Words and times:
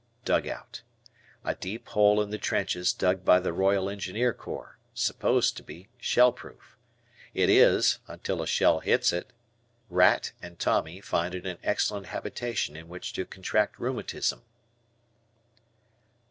Dugout. 0.25 0.81
A 1.45 1.53
deep 1.53 1.89
hole 1.89 2.23
in 2.23 2.31
the 2.31 2.39
trenches 2.39 2.91
dug 2.91 3.23
by 3.23 3.39
the 3.39 3.53
Royal 3.53 3.87
Engineer 3.87 4.33
Corps; 4.33 4.79
supposed 4.95 5.55
to 5.57 5.63
be 5.63 5.89
shell 5.99 6.31
proof. 6.31 6.75
It 7.35 7.51
is, 7.51 7.99
until 8.07 8.41
a 8.41 8.47
shell 8.47 8.79
hits 8.79 9.13
it. 9.13 9.31
Rat 9.91 10.31
and 10.41 10.57
Tommy 10.57 11.01
find 11.01 11.35
it 11.35 11.45
an 11.45 11.59
excellent 11.61 12.07
habitation 12.07 12.75
in 12.75 12.89
which 12.89 13.13
to 13.13 13.25
contract 13.25 13.77
rheumatism. 13.77 14.41